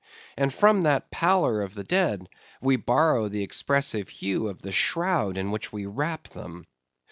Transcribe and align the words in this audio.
And 0.35 0.51
from 0.51 0.81
that 0.81 1.11
pallor 1.11 1.61
of 1.61 1.75
the 1.75 1.83
dead, 1.83 2.27
we 2.59 2.75
borrow 2.75 3.27
the 3.27 3.43
expressive 3.43 4.09
hue 4.09 4.47
of 4.47 4.63
the 4.63 4.71
shroud 4.71 5.37
in 5.37 5.51
which 5.51 5.71
we 5.71 5.85
wrap 5.85 6.29
them. 6.29 6.65